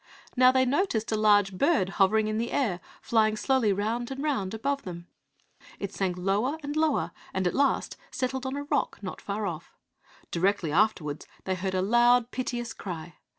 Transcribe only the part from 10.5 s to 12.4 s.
afterwards they heard a loud,